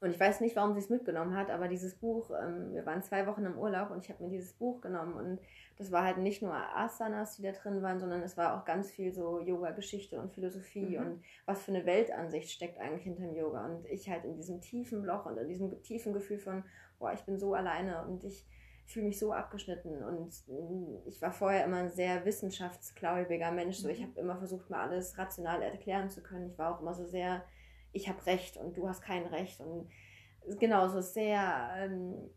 [0.00, 3.02] Und ich weiß nicht, warum sie es mitgenommen hat, aber dieses Buch, ähm, wir waren
[3.02, 5.40] zwei Wochen im Urlaub und ich habe mir dieses Buch genommen und
[5.76, 8.90] das war halt nicht nur Asanas, die da drin waren, sondern es war auch ganz
[8.90, 11.06] viel so Yoga-Geschichte und Philosophie mhm.
[11.06, 13.66] und was für eine Weltansicht steckt eigentlich hinter dem Yoga.
[13.66, 16.64] Und ich halt in diesem tiefen Loch und in diesem tiefen Gefühl von,
[16.98, 18.46] boah, ich bin so alleine und ich
[18.86, 23.78] fühle mich so abgeschnitten und mm, ich war vorher immer ein sehr wissenschaftsgläubiger Mensch.
[23.78, 24.08] So, ich mhm.
[24.08, 26.48] habe immer versucht, mir alles rational erklären zu können.
[26.48, 27.44] Ich war auch immer so sehr,
[27.92, 29.88] ich habe Recht und du hast kein Recht und
[30.58, 32.30] genau so sehr ähm,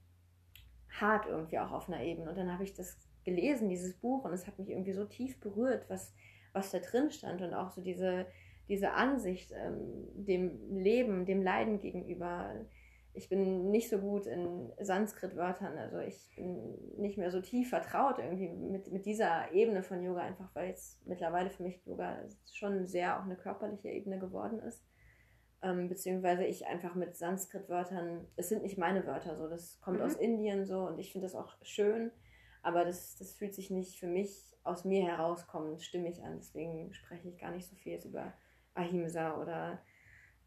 [0.90, 2.30] hart irgendwie auch auf einer Ebene.
[2.30, 5.40] Und dann habe ich das gelesen, dieses Buch, und es hat mich irgendwie so tief
[5.40, 6.14] berührt, was,
[6.52, 8.26] was da drin stand und auch so diese,
[8.68, 12.66] diese Ansicht ähm, dem Leben, dem Leiden gegenüber
[13.16, 18.18] ich bin nicht so gut in Sanskrit-Wörtern, also ich bin nicht mehr so tief vertraut
[18.18, 22.18] irgendwie mit, mit dieser Ebene von Yoga, einfach weil jetzt mittlerweile für mich Yoga
[22.52, 24.84] schon sehr auch eine körperliche Ebene geworden ist.
[25.64, 30.06] Ähm, beziehungsweise ich einfach mit Sanskrit-Wörtern, es sind nicht meine Wörter so, das kommt mhm.
[30.06, 32.12] aus Indien so und ich finde das auch schön,
[32.62, 37.30] aber das, das fühlt sich nicht für mich aus mir herauskommend stimmig an, deswegen spreche
[37.30, 38.34] ich gar nicht so viel über
[38.74, 39.82] Ahimsa oder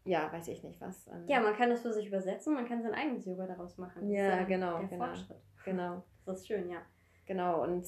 [0.05, 1.07] ja, weiß ich nicht was.
[1.07, 4.09] Ähm, ja, man kann das für sich übersetzen, man kann sein eigenes Yoga daraus machen.
[4.09, 4.79] Ja, ja, genau.
[4.79, 5.41] Der genau, Fortschritt.
[5.65, 6.03] Genau.
[6.25, 6.81] Das ist schön, ja.
[7.25, 7.85] Genau, und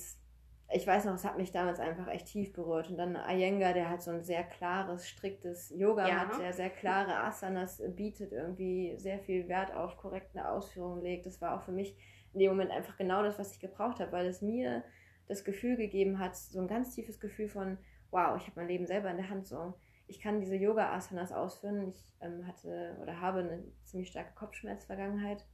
[0.71, 2.89] ich weiß noch, es hat mich damals einfach echt tief berührt.
[2.89, 6.15] Und dann Iyengar, der halt so ein sehr klares, striktes Yoga ja.
[6.19, 11.25] hat, der sehr klare Asanas bietet, irgendwie sehr viel Wert auf korrekte Ausführungen legt.
[11.25, 11.97] Das war auch für mich
[12.33, 14.83] in dem Moment einfach genau das, was ich gebraucht habe, weil es mir
[15.27, 17.77] das Gefühl gegeben hat, so ein ganz tiefes Gefühl von,
[18.11, 19.73] wow, ich habe mein Leben selber in der Hand so
[20.09, 21.87] ich kann diese Yoga-Asanas ausführen.
[21.87, 25.45] Ich ähm, hatte oder habe eine ziemlich starke Kopfschmerzvergangenheit.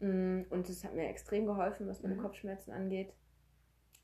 [0.00, 2.20] Mm, und es hat mir extrem geholfen, was meine mhm.
[2.20, 3.14] Kopfschmerzen angeht.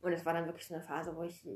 [0.00, 1.46] Und es war dann wirklich so eine Phase, wo ich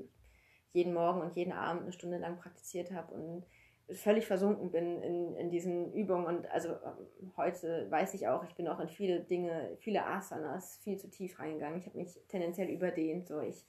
[0.72, 3.46] jeden Morgen und jeden Abend eine Stunde lang praktiziert habe und
[3.94, 6.26] völlig versunken bin in, in diesen Übungen.
[6.26, 10.76] Und also ähm, heute weiß ich auch, ich bin auch in viele Dinge, viele Asanas
[10.78, 11.78] viel zu tief reingegangen.
[11.78, 13.26] Ich habe mich tendenziell überdehnt.
[13.26, 13.40] So.
[13.40, 13.66] Ich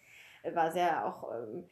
[0.53, 1.31] war sehr auch.
[1.33, 1.65] Ähm,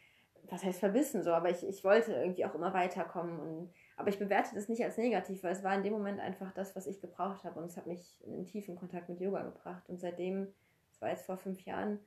[0.48, 3.40] was heißt verbissen so, aber ich, ich wollte irgendwie auch immer weiterkommen.
[3.40, 6.52] Und, aber ich bewerte das nicht als negativ, weil es war in dem Moment einfach
[6.54, 7.60] das, was ich gebraucht habe.
[7.60, 9.88] Und es hat mich in einen tiefen Kontakt mit Yoga gebracht.
[9.88, 10.48] Und seitdem,
[10.90, 12.00] das war jetzt vor fünf Jahren,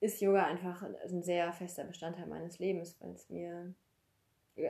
[0.00, 3.74] ist Yoga einfach ein sehr fester Bestandteil meines Lebens, weil es mir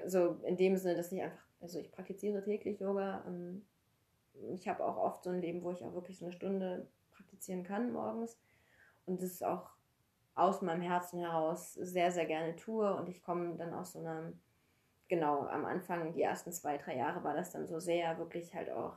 [0.07, 3.25] so in dem Sinne, dass ich einfach, also ich praktiziere täglich Yoga.
[3.27, 3.65] Ähm,
[4.55, 7.63] ich habe auch oft so ein Leben, wo ich auch wirklich so eine Stunde praktizieren
[7.63, 8.39] kann morgens.
[9.07, 9.71] Und das ist auch
[10.35, 12.95] aus meinem Herzen heraus sehr, sehr gerne tue.
[12.95, 14.33] Und ich komme dann aus so einer,
[15.09, 18.71] genau, am Anfang, die ersten zwei, drei Jahre war das dann so sehr wirklich halt
[18.71, 18.97] auch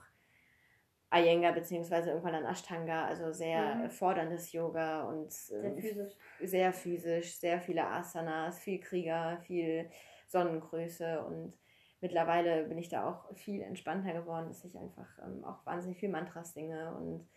[1.13, 3.89] Iyengar beziehungsweise irgendwann dann Ashtanga, also sehr mhm.
[3.91, 6.13] forderndes Yoga und sehr ähm, physisch.
[6.41, 9.89] sehr physisch, sehr viele Asanas, viel Krieger, viel
[10.27, 11.53] Sonnengröße und
[12.01, 16.09] mittlerweile bin ich da auch viel entspannter geworden, dass ich einfach ähm, auch wahnsinnig viel
[16.09, 17.27] Mantras singe und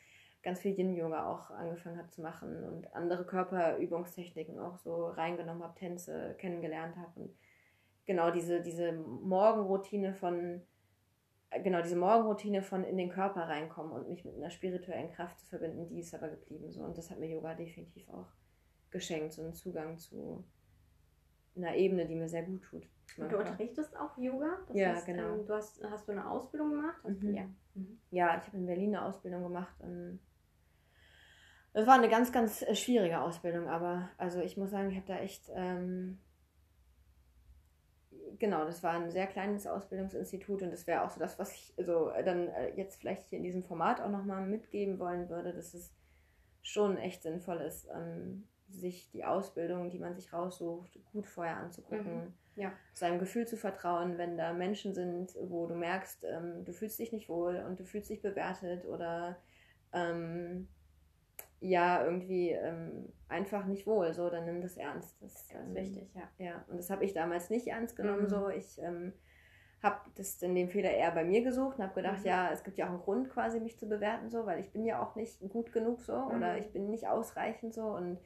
[0.43, 5.75] ganz viel Yin-Yoga auch angefangen habe zu machen und andere Körperübungstechniken auch so reingenommen habe,
[5.75, 7.37] Tänze kennengelernt habe und
[8.07, 10.63] genau diese, diese Morgenroutine von
[11.63, 15.47] genau diese Morgenroutine von in den Körper reinkommen und mich mit einer spirituellen Kraft zu
[15.47, 18.29] verbinden, die ist aber geblieben so und das hat mir Yoga definitiv auch
[18.91, 20.45] geschenkt, so einen Zugang zu
[21.57, 22.87] einer Ebene, die mir sehr gut tut.
[23.17, 24.59] Und du unterrichtest auch Yoga?
[24.69, 25.35] Das ja, heißt, genau.
[25.35, 27.03] Ähm, du hast, hast du eine Ausbildung gemacht?
[27.05, 27.35] Mhm.
[27.35, 27.45] Ja.
[27.75, 27.99] Mhm.
[28.11, 29.75] ja, ich habe in Berlin eine Ausbildung gemacht.
[31.73, 35.07] Das war eine ganz, ganz äh, schwierige Ausbildung, aber also ich muss sagen, ich habe
[35.07, 36.19] da echt, ähm,
[38.39, 41.75] genau, das war ein sehr kleines Ausbildungsinstitut und das wäre auch so das, was ich
[41.79, 45.53] so äh, dann äh, jetzt vielleicht hier in diesem Format auch nochmal mitgeben wollen würde,
[45.53, 45.93] dass es
[46.63, 52.25] schon echt sinnvoll ist, ähm, sich die Ausbildung, die man sich raussucht, gut vorher anzugucken.
[52.25, 52.35] Mhm.
[52.57, 52.73] Ja.
[52.95, 57.13] Seinem Gefühl zu vertrauen, wenn da Menschen sind, wo du merkst, ähm, du fühlst dich
[57.13, 59.37] nicht wohl und du fühlst dich bewertet oder
[59.93, 60.69] ähm,
[61.61, 65.21] ja, irgendwie ähm, einfach nicht wohl, so, dann nimm das ernst.
[65.23, 66.29] Das ist ganz wichtig, ja.
[66.39, 68.29] Ja, und das habe ich damals nicht ernst genommen, mhm.
[68.29, 68.49] so.
[68.49, 69.13] Ich ähm,
[69.83, 72.27] habe das in dem Fehler eher bei mir gesucht und habe gedacht, mhm.
[72.27, 74.85] ja, es gibt ja auch einen Grund quasi, mich zu bewerten, so, weil ich bin
[74.85, 76.37] ja auch nicht gut genug, so, mhm.
[76.37, 78.19] oder ich bin nicht ausreichend, so, und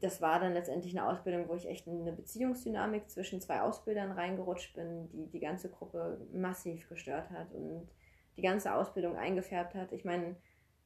[0.00, 4.12] das war dann letztendlich eine Ausbildung, wo ich echt in eine Beziehungsdynamik zwischen zwei Ausbildern
[4.12, 7.88] reingerutscht bin, die die ganze Gruppe massiv gestört hat und
[8.36, 9.92] die ganze Ausbildung eingefärbt hat.
[9.92, 10.36] Ich meine,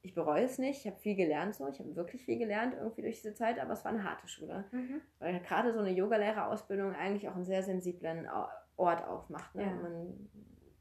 [0.03, 3.03] ich bereue es nicht, ich habe viel gelernt so, ich habe wirklich viel gelernt irgendwie
[3.03, 4.65] durch diese Zeit, aber es war eine harte Schule.
[4.71, 5.01] Mhm.
[5.19, 8.29] Weil gerade so eine Yogalehrerausbildung eigentlich auch einen sehr sensiblen
[8.77, 9.55] Ort aufmacht.
[9.55, 9.65] Ne?
[9.65, 9.75] Ja.
[9.75, 10.29] Man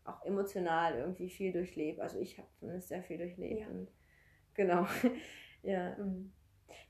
[0.03, 1.99] auch emotional irgendwie viel durchlebt.
[1.99, 3.61] Also ich habe zumindest sehr viel durchlebt.
[3.61, 3.67] Ja.
[3.67, 3.91] Und
[4.53, 4.85] genau.
[5.63, 5.95] ja.
[5.97, 6.31] Mhm.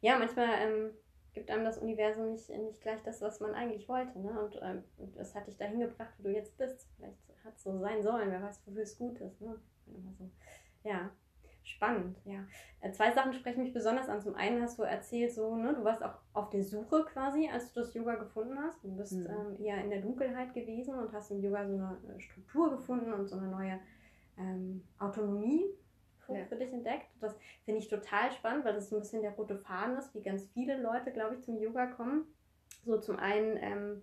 [0.02, 0.92] Ja, manchmal ähm,
[1.34, 4.20] gibt einem das Universum nicht, nicht gleich das, was man eigentlich wollte.
[4.20, 4.44] Ne?
[4.44, 4.84] Und ähm,
[5.16, 6.88] das hat dich dahin gebracht, wo du jetzt bist.
[6.98, 9.40] Vielleicht hat es so sein sollen, wer weiß, wofür es gut ist.
[9.42, 9.60] Ne?
[9.86, 10.30] So.
[10.84, 11.12] Ja,
[11.68, 12.46] spannend, ja.
[12.82, 14.22] Äh, zwei Sachen sprechen mich besonders an.
[14.22, 17.74] Zum einen hast du erzählt, so, ne, du warst auch auf der Suche quasi, als
[17.74, 18.84] du das Yoga gefunden hast.
[18.84, 19.28] Du bist mhm.
[19.28, 23.28] ähm, eher in der Dunkelheit gewesen und hast im Yoga so eine Struktur gefunden und
[23.28, 23.80] so eine neue
[24.38, 25.66] ähm, Autonomie
[26.26, 26.46] für, ja.
[26.46, 27.08] für dich entdeckt.
[27.22, 30.22] Das finde ich total spannend, weil das so ein bisschen der rote Faden ist, wie
[30.22, 32.26] ganz viele Leute, glaube ich, zum Yoga kommen.
[32.86, 34.02] So zum einen ähm,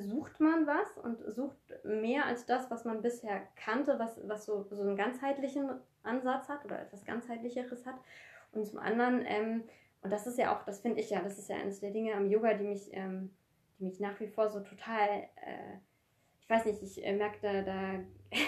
[0.00, 4.62] sucht man was und sucht mehr als das, was man bisher kannte, was, was so,
[4.62, 5.68] so einen ganzheitlichen
[6.02, 7.96] Ansatz hat oder etwas ganzheitlicheres hat.
[8.52, 9.64] Und zum anderen, ähm,
[10.02, 12.14] und das ist ja auch, das finde ich ja, das ist ja eines der Dinge
[12.14, 13.30] am Yoga, die mich, ähm,
[13.78, 15.78] die mich nach wie vor so total, äh,
[16.40, 18.00] ich weiß nicht, ich äh, merke, da, da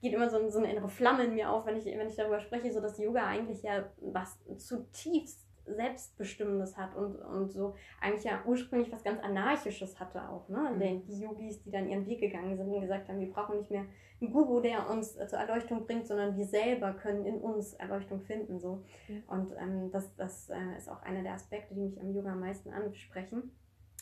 [0.00, 2.40] geht immer so, so eine innere Flamme in mir auf, wenn ich, wenn ich darüber
[2.40, 8.42] spreche, so dass Yoga eigentlich ja was zutiefst Selbstbestimmendes hat und, und so eigentlich ja
[8.44, 10.48] ursprünglich was ganz Anarchisches hatte auch.
[10.48, 10.70] Ne?
[10.74, 11.06] Mhm.
[11.06, 13.84] Die Yogis, die dann ihren Weg gegangen sind und gesagt haben, wir brauchen nicht mehr
[14.20, 18.60] einen Guru, der uns zur Erleuchtung bringt, sondern wir selber können in uns Erleuchtung finden.
[18.60, 18.84] So.
[19.08, 19.22] Mhm.
[19.26, 22.40] Und ähm, das, das äh, ist auch einer der Aspekte, die mich am Yoga am
[22.40, 23.50] meisten ansprechen.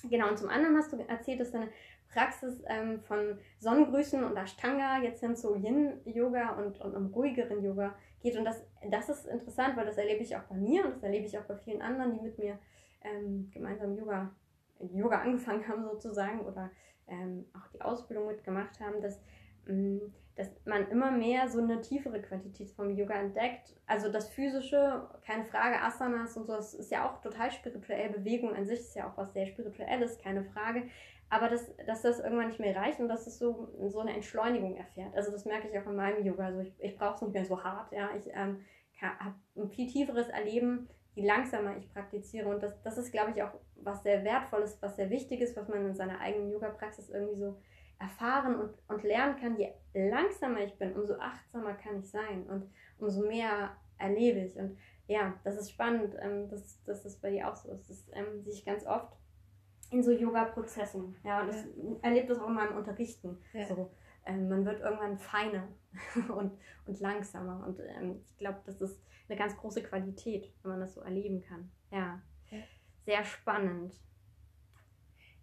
[0.09, 1.69] Genau, und zum anderen hast du erzählt, dass deine
[2.13, 7.95] Praxis ähm, von Sonnengrüßen und Ashtanga jetzt hin zu Yin-Yoga und, und einem ruhigeren Yoga
[8.21, 8.37] geht.
[8.37, 11.27] Und das, das ist interessant, weil das erlebe ich auch bei mir und das erlebe
[11.27, 12.59] ich auch bei vielen anderen, die mit mir
[13.03, 14.31] ähm, gemeinsam Yoga,
[14.93, 16.71] Yoga angefangen haben sozusagen oder
[17.07, 19.21] ähm, auch die Ausbildung mitgemacht haben, dass,
[19.67, 20.01] ähm,
[20.37, 23.77] dass man immer mehr so eine tiefere Qualität vom Yoga entdeckt.
[23.87, 28.11] Also das Physische, keine Frage, Asanas und so, das ist ja auch total spirituell.
[28.11, 30.85] Bewegung an sich ist ja auch was sehr Spirituelles, keine Frage
[31.31, 34.77] aber dass, dass das irgendwann nicht mehr reicht und dass es so, so eine Entschleunigung
[34.77, 35.14] erfährt.
[35.14, 36.47] Also das merke ich auch in meinem Yoga.
[36.47, 37.93] Also ich, ich brauche es nicht mehr so hart.
[37.93, 38.11] Ja?
[38.17, 38.64] Ich ähm,
[39.01, 42.49] habe ein viel tieferes Erleben, je langsamer ich praktiziere.
[42.49, 45.85] Und das, das ist, glaube ich, auch was sehr Wertvolles, was sehr Wichtiges, was man
[45.85, 47.59] in seiner eigenen Yoga-Praxis irgendwie so
[47.99, 49.59] erfahren und, und lernen kann.
[49.59, 54.57] Je langsamer ich bin, umso achtsamer kann ich sein und umso mehr erlebe ich.
[54.57, 57.91] Und ja, das ist spannend, ähm, dass, dass das bei dir auch so ist.
[57.91, 59.12] Das ähm, sehe ich ganz oft
[59.90, 61.16] in so Yoga-Prozessen.
[61.24, 61.55] Ja, und ja.
[61.55, 63.38] ich erlebe das auch in meinem Unterrichten.
[63.53, 63.66] Ja.
[63.66, 63.90] So,
[64.27, 65.68] ähm, man wird irgendwann feiner
[66.29, 66.53] und,
[66.87, 67.66] und langsamer.
[67.66, 71.40] Und ähm, ich glaube, das ist eine ganz große Qualität, wenn man das so erleben
[71.40, 71.70] kann.
[71.90, 72.20] Ja,
[72.51, 72.59] ja.
[73.05, 73.94] sehr spannend.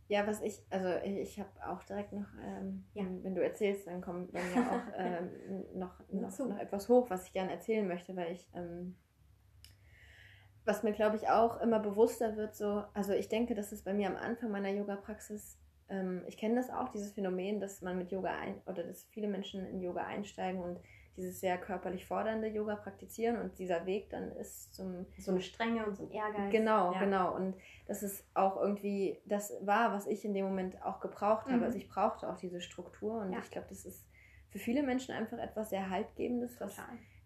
[0.08, 3.06] Ja, was ich, also ich, habe auch direkt noch, ähm, ja.
[3.24, 5.30] wenn du erzählst, dann kommt bei mir auch ähm,
[5.74, 8.96] noch, noch, noch, etwas hoch, was ich gerne erzählen möchte, weil ich ähm,
[10.66, 13.94] was mir, glaube ich, auch immer bewusster wird, so, also ich denke, dass es bei
[13.94, 15.58] mir am Anfang meiner Yoga-Praxis,
[15.90, 19.28] ähm, ich kenne das auch, dieses Phänomen, dass man mit Yoga ein, oder dass viele
[19.28, 20.80] Menschen in Yoga einsteigen und
[21.18, 25.06] dieses sehr körperlich fordernde Yoga praktizieren und dieser Weg dann ist zum.
[25.18, 26.52] So eine Strenge und so ein Ehrgeiz.
[26.52, 27.00] Genau, ja.
[27.00, 27.36] genau.
[27.36, 27.56] Und
[27.88, 31.58] das ist auch irgendwie, das war, was ich in dem Moment auch gebraucht habe.
[31.58, 31.64] Mhm.
[31.64, 33.40] Also ich brauchte auch diese Struktur und ja.
[33.40, 34.06] ich glaube, das ist
[34.50, 36.78] für viele Menschen einfach etwas sehr Haltgebendes, was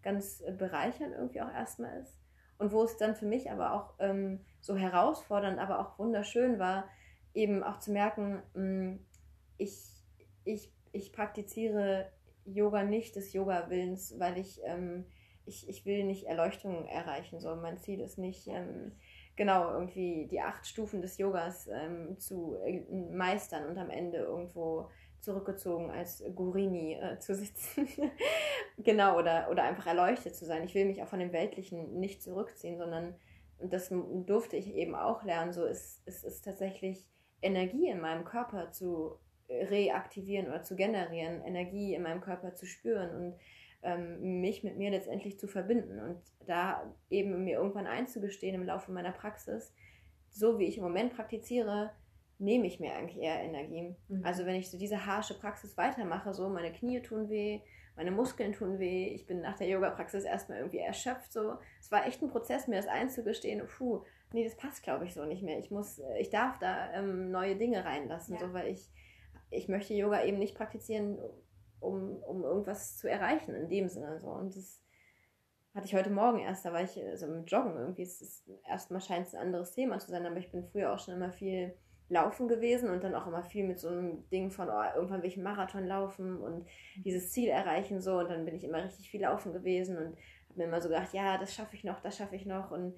[0.02, 2.19] ganz bereichernd irgendwie auch erstmal ist.
[2.60, 6.84] Und wo es dann für mich aber auch ähm, so herausfordernd, aber auch wunderschön war,
[7.32, 9.00] eben auch zu merken, mh, mm,
[9.56, 9.78] ich,
[10.44, 12.12] ich, ich praktiziere
[12.44, 15.06] Yoga nicht des Yoga-Willens, weil ich, ähm,
[15.46, 17.40] ich, ich will nicht Erleuchtung erreichen.
[17.40, 17.56] So.
[17.56, 18.92] Mein Ziel ist nicht, ähm,
[19.36, 24.90] genau, irgendwie die acht Stufen des Yogas ähm, zu äh, meistern und am Ende irgendwo
[25.20, 27.86] zurückgezogen als Gurini äh, zu sitzen.
[28.78, 30.64] genau, oder, oder einfach erleuchtet zu sein.
[30.64, 33.14] Ich will mich auch von dem Weltlichen nicht zurückziehen, sondern,
[33.58, 33.92] und das
[34.26, 37.06] durfte ich eben auch lernen, so ist es ist tatsächlich
[37.42, 39.18] Energie in meinem Körper zu
[39.50, 43.38] reaktivieren oder zu generieren, Energie in meinem Körper zu spüren und
[43.82, 48.92] ähm, mich mit mir letztendlich zu verbinden und da eben mir irgendwann einzugestehen im Laufe
[48.92, 49.74] meiner Praxis,
[50.30, 51.90] so wie ich im Moment praktiziere,
[52.40, 53.94] nehme ich mir eigentlich eher Energie.
[54.08, 54.24] Mhm.
[54.24, 57.60] Also wenn ich so diese harsche Praxis weitermache, so meine Knie tun weh,
[57.96, 61.58] meine Muskeln tun weh, ich bin nach der Yoga-Praxis erstmal irgendwie erschöpft, so.
[61.80, 65.24] Es war echt ein Prozess, mir das einzugestehen, puh, nee, das passt glaube ich so
[65.24, 65.58] nicht mehr.
[65.58, 68.40] Ich muss, äh, ich darf da ähm, neue Dinge reinlassen, ja.
[68.40, 68.90] so, weil ich,
[69.50, 71.18] ich möchte Yoga eben nicht praktizieren,
[71.80, 74.28] um, um irgendwas zu erreichen in dem Sinne, so.
[74.28, 74.82] Und das,
[75.74, 78.02] hatte ich heute Morgen erst, da war ich also mit Joggen irgendwie.
[78.02, 80.98] Es ist erstmal scheint es ein anderes Thema zu sein, aber ich bin früher auch
[80.98, 81.76] schon immer viel
[82.10, 85.28] laufen gewesen und dann auch immer viel mit so einem Ding von, oh, irgendwann will
[85.28, 88.18] ich einen Marathon laufen und dieses Ziel erreichen so.
[88.18, 90.16] Und dann bin ich immer richtig viel laufen gewesen und
[90.48, 92.72] habe mir immer so gedacht, ja, das schaffe ich noch, das schaffe ich noch.
[92.72, 92.96] Und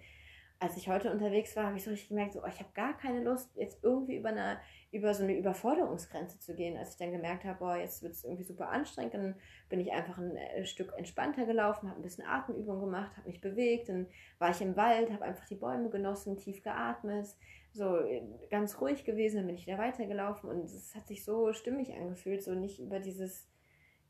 [0.62, 2.96] als ich heute unterwegs war, habe ich so richtig gemerkt, so, oh, ich habe gar
[2.96, 4.61] keine Lust, jetzt irgendwie über, eine,
[4.92, 6.77] über so eine Überforderungsgrenze zu gehen.
[6.77, 9.35] Als ich dann gemerkt habe, boah, jetzt wird es irgendwie super anstrengend, dann
[9.68, 13.40] bin ich einfach ein äh, Stück entspannter gelaufen, habe ein bisschen Atemübung gemacht, habe mich
[13.40, 14.07] bewegt, dann
[14.38, 17.27] war ich im Wald, habe einfach die Bäume genossen, tief geatmet,
[17.72, 21.53] so äh, ganz ruhig gewesen, dann bin ich wieder weitergelaufen und es hat sich so
[21.53, 23.48] stimmig angefühlt, so nicht über dieses,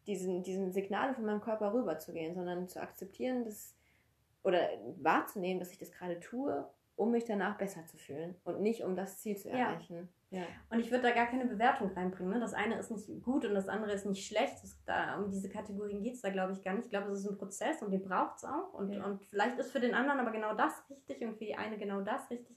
[0.07, 3.75] diesen, diesen Signale von meinem Körper rüberzugehen, sondern zu akzeptieren, dass
[4.43, 4.69] oder
[5.01, 8.95] wahrzunehmen, dass ich das gerade tue, um mich danach besser zu fühlen und nicht um
[8.97, 10.09] das Ziel zu erreichen.
[10.31, 10.41] Ja.
[10.41, 10.47] ja.
[10.71, 12.33] Und ich würde da gar keine Bewertung reinbringen.
[12.33, 12.41] Ne?
[12.41, 14.63] Das eine ist nicht gut und das andere ist nicht schlecht.
[14.63, 16.85] Das, da, um diese Kategorien geht es da, glaube ich, gar nicht.
[16.85, 18.75] Ich glaube, es ist ein Prozess und den braucht es auch.
[18.75, 19.05] Und, ja.
[19.05, 22.03] und vielleicht ist für den anderen aber genau das richtig und für die eine genau
[22.03, 22.57] das richtig.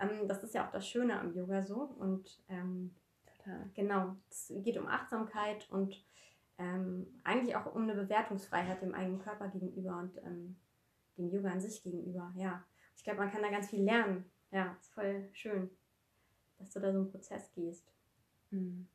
[0.00, 1.94] Ähm, das ist ja auch das Schöne am Yoga so.
[1.98, 2.94] Und ähm,
[3.74, 6.04] genau, es geht um Achtsamkeit und
[6.58, 9.96] ähm, eigentlich auch um eine Bewertungsfreiheit dem eigenen Körper gegenüber.
[9.98, 10.56] Und ähm,
[11.16, 12.32] dem Yoga an sich gegenüber.
[12.36, 12.64] Ja,
[12.96, 14.30] ich glaube, man kann da ganz viel lernen.
[14.50, 15.70] Ja, ist voll schön,
[16.58, 17.84] dass du da so einen Prozess gehst.
[18.50, 18.86] Mhm.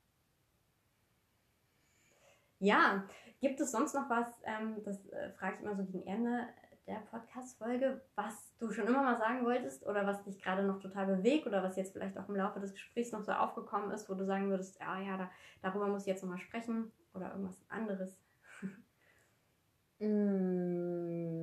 [2.60, 3.08] Ja,
[3.40, 6.48] gibt es sonst noch was, ähm, das äh, frage ich immer so gegen Ende
[6.88, 11.08] der Podcast-Folge, was du schon immer mal sagen wolltest oder was dich gerade noch total
[11.08, 14.14] bewegt oder was jetzt vielleicht auch im Laufe des Gesprächs noch so aufgekommen ist, wo
[14.14, 15.32] du sagen würdest, ja, ja, da,
[15.62, 18.18] darüber muss ich jetzt nochmal sprechen oder irgendwas anderes?
[20.00, 21.41] mm.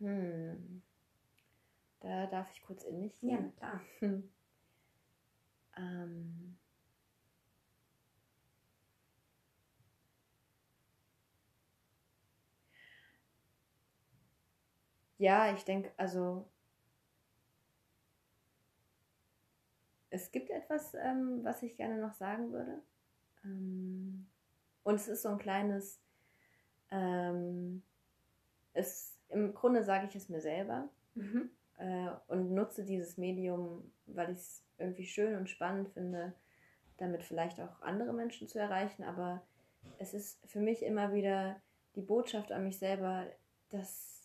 [0.00, 0.82] Hm.
[2.00, 3.30] Da darf ich kurz in mich gehen.
[3.30, 3.80] Ja, klar.
[5.76, 6.58] ähm.
[15.18, 16.48] Ja, ich denke, also
[20.10, 22.82] es gibt etwas, ähm, was ich gerne noch sagen würde.
[23.44, 24.28] Ähm,
[24.84, 26.00] und es ist so ein kleines,
[26.90, 27.82] ähm,
[28.74, 31.50] es im Grunde sage ich es mir selber mhm.
[31.78, 36.32] äh, und nutze dieses Medium, weil ich es irgendwie schön und spannend finde,
[36.98, 39.04] damit vielleicht auch andere Menschen zu erreichen.
[39.04, 39.42] Aber
[39.98, 41.56] es ist für mich immer wieder
[41.94, 43.26] die Botschaft an mich selber,
[43.70, 44.18] dass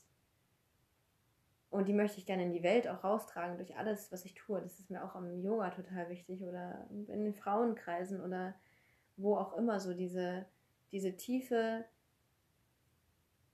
[1.73, 4.61] und die möchte ich gerne in die Welt auch raustragen durch alles, was ich tue.
[4.61, 8.53] Das ist mir auch am Yoga total wichtig oder in den Frauenkreisen oder
[9.17, 10.45] wo auch immer so diese,
[10.91, 11.83] diese tiefe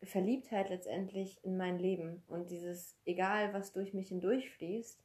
[0.04, 5.00] Verliebtheit letztendlich in mein Leben und dieses, egal was durch mich hindurchfließt,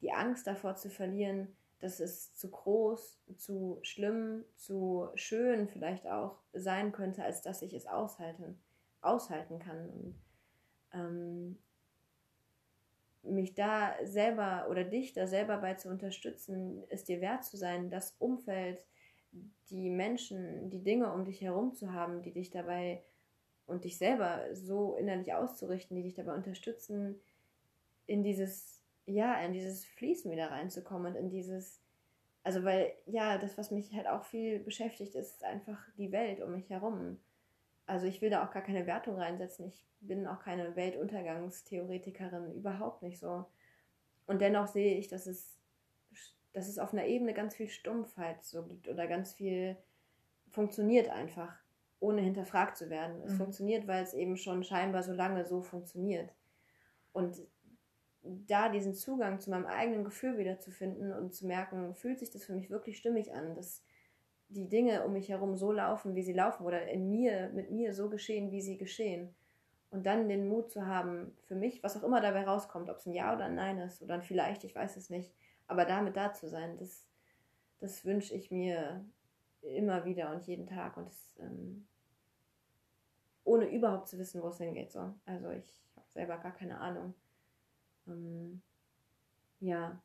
[0.00, 6.38] die Angst davor zu verlieren, dass es zu groß, zu schlimm, zu schön vielleicht auch
[6.52, 8.58] sein könnte, als dass ich es aushalten,
[9.02, 9.90] aushalten kann.
[9.90, 10.14] Und
[10.92, 11.58] ähm,
[13.22, 17.90] mich da selber oder dich da selber bei zu unterstützen, es dir wert zu sein,
[17.90, 18.84] das Umfeld,
[19.70, 23.02] die Menschen, die Dinge um dich herum zu haben, die dich dabei
[23.66, 27.20] und dich selber so innerlich auszurichten, die dich dabei unterstützen,
[28.06, 31.80] in dieses, ja, in dieses Fließen wieder reinzukommen und in dieses,
[32.44, 36.52] also weil, ja, das, was mich halt auch viel beschäftigt, ist einfach die Welt um
[36.52, 37.18] mich herum.
[37.86, 39.66] Also ich will da auch gar keine Wertung reinsetzen.
[39.66, 43.46] Ich bin auch keine Weltuntergangstheoretikerin, überhaupt nicht so.
[44.26, 45.56] Und dennoch sehe ich, dass es,
[46.52, 49.76] dass es auf einer Ebene ganz viel Stumpfheit so gibt oder ganz viel
[50.50, 51.56] funktioniert einfach
[52.00, 53.22] ohne hinterfragt zu werden.
[53.24, 53.38] Es mhm.
[53.38, 56.34] funktioniert, weil es eben schon scheinbar so lange so funktioniert.
[57.12, 57.36] Und
[58.22, 62.30] da diesen Zugang zu meinem eigenen Gefühl wieder zu finden und zu merken, fühlt sich
[62.30, 63.82] das für mich wirklich stimmig an, dass
[64.48, 67.94] die Dinge um mich herum so laufen, wie sie laufen oder in mir, mit mir
[67.94, 69.34] so geschehen, wie sie geschehen.
[69.90, 73.06] Und dann den Mut zu haben, für mich, was auch immer dabei rauskommt, ob es
[73.06, 75.32] ein Ja oder ein Nein ist oder ein Vielleicht, ich weiß es nicht,
[75.66, 77.06] aber damit da zu sein, das,
[77.78, 79.04] das wünsche ich mir
[79.66, 80.96] immer wieder und jeden Tag.
[80.96, 81.86] Und das, ähm,
[83.44, 84.92] ohne überhaupt zu wissen, wo es hingeht.
[84.92, 85.14] So.
[85.24, 87.14] Also ich habe selber gar keine Ahnung.
[88.06, 88.62] Ähm,
[89.60, 90.00] ja.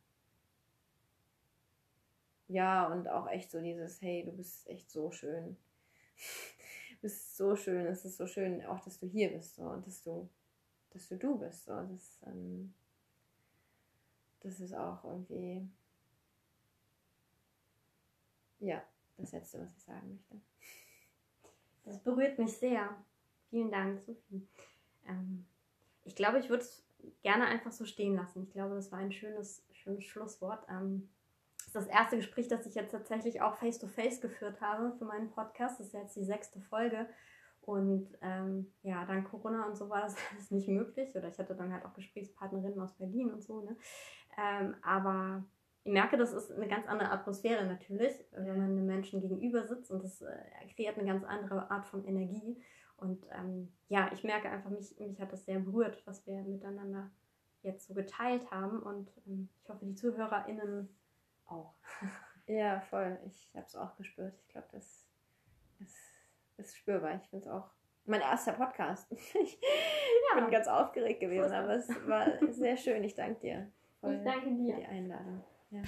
[2.48, 5.56] Ja, und auch echt so dieses, hey, du bist echt so schön.
[6.90, 9.86] du bist so schön, es ist so schön, auch dass du hier bist so, und
[9.86, 10.28] dass du,
[10.90, 11.64] dass du du bist.
[11.64, 11.72] So.
[11.72, 12.74] Das, ähm,
[14.40, 15.68] das ist auch irgendwie,
[18.58, 18.82] ja,
[19.22, 20.40] das Letzte, was ich sagen möchte.
[21.84, 22.88] Das berührt mich sehr.
[23.50, 24.46] Vielen Dank, Sophie.
[25.06, 25.46] Ähm,
[26.04, 26.84] ich glaube, ich würde es
[27.22, 28.44] gerne einfach so stehen lassen.
[28.44, 30.64] Ich glaube, das war ein schönes, schönes Schlusswort.
[30.68, 31.08] Ähm,
[31.58, 35.04] das ist das erste Gespräch, das ich jetzt tatsächlich auch face-to-face -face geführt habe für
[35.04, 35.80] meinen Podcast.
[35.80, 37.08] Das ist jetzt die sechste Folge.
[37.62, 41.14] Und ähm, ja, dann Corona und so war das alles nicht möglich.
[41.14, 43.62] Oder ich hatte dann halt auch Gesprächspartnerinnen aus Berlin und so.
[43.62, 43.76] Ne?
[44.36, 45.44] Ähm, aber
[45.84, 49.90] ich merke, das ist eine ganz andere Atmosphäre natürlich, wenn man einem Menschen gegenüber sitzt
[49.90, 50.36] und das äh,
[50.74, 52.62] kreiert eine ganz andere Art von Energie.
[52.96, 57.10] Und ähm, ja, ich merke einfach, mich, mich hat das sehr berührt, was wir miteinander
[57.62, 58.80] jetzt so geteilt haben.
[58.80, 60.88] Und ähm, ich hoffe, die ZuhörerInnen
[61.46, 61.74] auch.
[62.48, 63.20] Ja, voll.
[63.24, 64.34] Ich habe es auch gespürt.
[64.40, 65.06] Ich glaube, das
[65.78, 65.96] ist,
[66.56, 67.14] ist spürbar.
[67.14, 67.70] Ich finde es auch
[68.04, 69.10] mein erster Podcast.
[69.12, 69.60] ich
[70.34, 70.40] ja.
[70.40, 73.04] bin ganz aufgeregt gewesen, aber es war sehr schön.
[73.04, 73.72] Ich danke dir.
[74.00, 74.74] Voll ich danke dir.
[74.74, 75.44] Für die Einladung.
[75.72, 75.82] Ja.